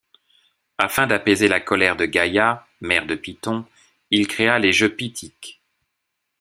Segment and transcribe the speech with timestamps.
[0.79, 3.67] Afin d'apaiser la colère de Gaïa, mère de Python,
[4.09, 5.61] il créa les Jeux Pythiques.